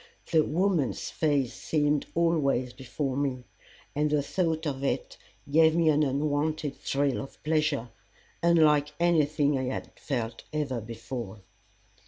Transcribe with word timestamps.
The 0.31 0.43
woman's 0.43 1.11
face 1.11 1.53
seemed 1.53 2.07
always 2.15 2.73
before 2.73 3.15
me, 3.15 3.43
and 3.95 4.09
the 4.09 4.23
thought 4.23 4.65
of 4.65 4.83
it 4.83 5.15
gave 5.47 5.75
me 5.75 5.89
an 5.89 6.01
unwonted 6.01 6.75
thrill 6.77 7.21
of 7.21 7.43
pleasure, 7.43 7.89
unlike 8.41 8.93
anything 8.99 9.59
I 9.59 9.65
had 9.65 9.91
ever 10.09 10.31
felt 10.71 10.87
before. 10.87 11.41